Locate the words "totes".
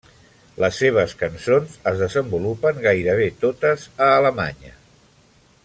3.45-3.85